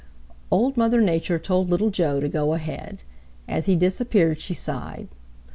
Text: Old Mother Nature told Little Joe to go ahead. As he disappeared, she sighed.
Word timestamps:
Old 0.49 0.77
Mother 0.77 0.99
Nature 0.99 1.37
told 1.37 1.69
Little 1.69 1.91
Joe 1.91 2.19
to 2.21 2.27
go 2.27 2.55
ahead. 2.55 3.03
As 3.47 3.67
he 3.67 3.75
disappeared, 3.75 4.41
she 4.41 4.55
sighed. 4.55 5.09